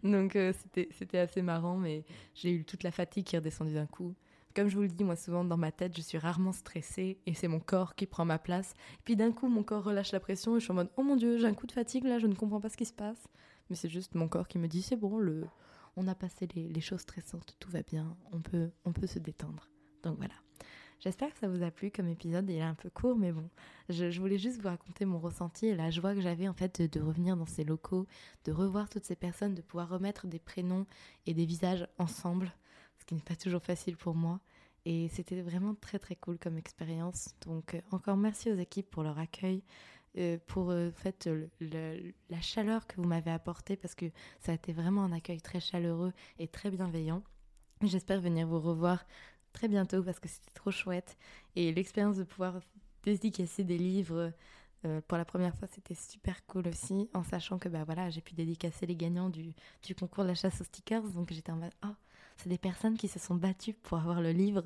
donc, 0.03 0.35
euh, 0.35 0.53
c'était 0.91 1.17
assez 1.17 1.41
marrant. 1.41 1.77
Mais 1.77 2.03
j'ai 2.35 2.51
eu 2.51 2.63
toute 2.65 2.83
la 2.83 2.91
fatigue 2.91 3.25
qui 3.25 3.35
est 3.35 3.39
redescendue 3.39 3.73
d'un 3.73 3.87
coup. 3.87 4.13
Comme 4.55 4.67
je 4.67 4.75
vous 4.75 4.81
le 4.81 4.87
dis, 4.87 5.03
moi 5.03 5.15
souvent 5.15 5.43
dans 5.43 5.57
ma 5.57 5.71
tête, 5.71 5.95
je 5.95 6.01
suis 6.01 6.17
rarement 6.17 6.51
stressée 6.51 7.19
et 7.25 7.33
c'est 7.33 7.47
mon 7.47 7.59
corps 7.59 7.95
qui 7.95 8.05
prend 8.05 8.25
ma 8.25 8.39
place. 8.39 8.73
Puis 9.05 9.15
d'un 9.15 9.31
coup, 9.31 9.47
mon 9.47 9.63
corps 9.63 9.83
relâche 9.83 10.11
la 10.11 10.19
pression 10.19 10.55
et 10.55 10.59
je 10.59 10.65
suis 10.65 10.71
en 10.71 10.75
mode 10.75 10.89
oh 10.97 11.03
mon 11.03 11.15
dieu, 11.15 11.37
j'ai 11.37 11.47
un 11.47 11.53
coup 11.53 11.67
de 11.67 11.71
fatigue 11.71 12.05
là, 12.05 12.19
je 12.19 12.27
ne 12.27 12.33
comprends 12.33 12.59
pas 12.59 12.69
ce 12.69 12.77
qui 12.77 12.85
se 12.85 12.93
passe. 12.93 13.27
Mais 13.69 13.75
c'est 13.75 13.89
juste 13.89 14.15
mon 14.15 14.27
corps 14.27 14.47
qui 14.47 14.57
me 14.57 14.67
dit 14.67 14.81
c'est 14.81 14.95
bon, 14.95 15.17
le, 15.17 15.45
on 15.95 16.07
a 16.07 16.15
passé 16.15 16.47
les, 16.55 16.81
choses 16.81 17.01
stressantes, 17.01 17.55
tout 17.59 17.69
va 17.69 17.83
bien, 17.83 18.15
on 18.31 18.41
peut, 18.41 18.71
on 18.85 18.93
peut 18.93 19.07
se 19.07 19.19
détendre. 19.19 19.69
Donc 20.03 20.17
voilà. 20.17 20.33
J'espère 20.99 21.31
que 21.31 21.39
ça 21.39 21.47
vous 21.47 21.63
a 21.63 21.71
plu 21.71 21.91
comme 21.91 22.09
épisode. 22.09 22.49
Il 22.49 22.57
est 22.57 22.61
un 22.61 22.73
peu 22.73 22.89
court, 22.89 23.17
mais 23.17 23.31
bon, 23.31 23.49
je, 23.87 24.19
voulais 24.19 24.37
juste 24.37 24.61
vous 24.61 24.67
raconter 24.67 25.05
mon 25.05 25.19
ressenti 25.19 25.67
et 25.67 25.75
la 25.75 25.91
joie 25.91 26.13
que 26.13 26.19
j'avais 26.19 26.49
en 26.49 26.53
fait 26.53 26.81
de, 26.81 27.01
revenir 27.01 27.37
dans 27.37 27.45
ces 27.45 27.63
locaux, 27.63 28.05
de 28.43 28.51
revoir 28.51 28.89
toutes 28.89 29.05
ces 29.05 29.15
personnes, 29.15 29.55
de 29.55 29.61
pouvoir 29.61 29.87
remettre 29.87 30.27
des 30.27 30.39
prénoms 30.39 30.85
et 31.25 31.33
des 31.33 31.45
visages 31.45 31.87
ensemble 31.97 32.51
qui 33.09 33.15
n'est 33.15 33.21
pas 33.21 33.35
toujours 33.35 33.63
facile 33.63 33.97
pour 33.97 34.13
moi. 34.13 34.39
Et 34.85 35.09
c'était 35.09 35.41
vraiment 35.41 35.73
très 35.73 35.97
très 35.97 36.15
cool 36.15 36.37
comme 36.37 36.59
expérience. 36.59 37.33
Donc 37.41 37.73
euh, 37.73 37.81
encore 37.89 38.17
merci 38.17 38.51
aux 38.51 38.55
équipes 38.55 38.87
pour 38.87 39.01
leur 39.01 39.17
accueil, 39.17 39.63
euh, 40.19 40.37
pour 40.45 40.69
euh, 40.69 40.91
fait, 40.91 41.27
la 41.59 42.41
chaleur 42.41 42.85
que 42.85 42.97
vous 42.97 43.07
m'avez 43.07 43.31
apportée 43.31 43.75
parce 43.75 43.95
que 43.95 44.05
ça 44.39 44.51
a 44.51 44.55
été 44.55 44.73
vraiment 44.73 45.03
un 45.03 45.11
accueil 45.11 45.41
très 45.41 45.59
chaleureux 45.59 46.13
et 46.37 46.47
très 46.47 46.69
bienveillant. 46.69 47.23
J'espère 47.81 48.21
venir 48.21 48.45
vous 48.45 48.59
revoir 48.59 49.03
très 49.53 49.67
bientôt 49.67 50.03
parce 50.03 50.19
que 50.19 50.29
c'était 50.29 50.53
trop 50.53 50.69
chouette. 50.69 51.17
Et 51.55 51.73
l'expérience 51.73 52.17
de 52.17 52.23
pouvoir 52.23 52.59
dédicacer 53.01 53.63
des 53.63 53.79
livres 53.79 54.31
pour 55.07 55.17
la 55.17 55.25
première 55.25 55.55
fois, 55.55 55.67
c'était 55.69 55.95
super 55.95 56.45
cool 56.45 56.67
aussi, 56.67 57.09
en 57.13 57.23
sachant 57.23 57.57
que 57.57 57.67
bah, 57.67 57.83
voilà, 57.85 58.09
j'ai 58.09 58.21
pu 58.21 58.33
dédicacer 58.33 58.85
les 58.85 58.95
gagnants 58.95 59.29
du, 59.29 59.53
du 59.83 59.95
concours 59.95 60.23
de 60.23 60.29
la 60.29 60.35
chasse 60.35 60.61
aux 60.61 60.63
stickers. 60.63 61.03
Donc 61.09 61.33
j'étais 61.33 61.51
en 61.51 61.57
mode, 61.57 61.73
oh, 61.85 61.95
c'est 62.39 62.49
des 62.49 62.57
personnes 62.57 62.97
qui 62.97 63.07
se 63.07 63.19
sont 63.19 63.35
battues 63.35 63.73
pour 63.73 63.97
avoir 63.97 64.21
le 64.21 64.31
livre 64.31 64.63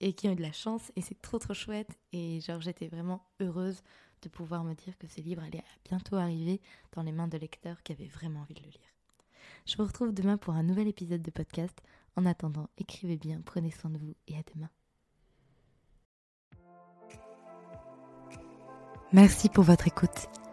et 0.00 0.14
qui 0.14 0.28
ont 0.28 0.32
eu 0.32 0.36
de 0.36 0.42
la 0.42 0.52
chance 0.52 0.90
et 0.96 1.02
c'est 1.02 1.20
trop 1.20 1.38
trop 1.38 1.54
chouette 1.54 1.90
et 2.12 2.40
genre 2.40 2.60
j'étais 2.60 2.88
vraiment 2.88 3.22
heureuse 3.40 3.82
de 4.22 4.28
pouvoir 4.28 4.64
me 4.64 4.74
dire 4.74 4.96
que 4.98 5.06
ce 5.06 5.20
livre 5.20 5.42
allait 5.42 5.62
bientôt 5.84 6.16
arriver 6.16 6.60
dans 6.92 7.02
les 7.02 7.12
mains 7.12 7.28
de 7.28 7.38
lecteurs 7.38 7.82
qui 7.82 7.92
avaient 7.92 8.06
vraiment 8.06 8.40
envie 8.40 8.54
de 8.54 8.60
le 8.60 8.68
lire. 8.68 8.94
Je 9.66 9.76
vous 9.76 9.84
retrouve 9.84 10.12
demain 10.12 10.36
pour 10.36 10.54
un 10.54 10.62
nouvel 10.62 10.88
épisode 10.88 11.22
de 11.22 11.30
podcast. 11.30 11.78
En 12.16 12.26
attendant, 12.26 12.68
écrivez 12.78 13.16
bien, 13.16 13.40
prenez 13.44 13.70
soin 13.70 13.90
de 13.90 13.98
vous 13.98 14.14
et 14.26 14.36
à 14.36 14.42
demain. 14.54 14.70
Merci 19.12 19.48
pour 19.48 19.64
votre 19.64 19.86
écoute. 19.86 20.28